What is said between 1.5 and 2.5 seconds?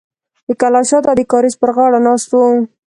پر غاړه ناست و.